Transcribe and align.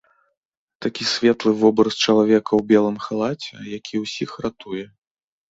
Такі 0.85 1.03
светлы 1.09 1.53
вобраз 1.63 1.93
чалавека 2.05 2.49
ў 2.49 2.61
белым 2.73 2.97
халаце, 3.05 3.53
які 3.77 4.03
ўсіх 4.07 4.35
ратуе. 4.49 4.85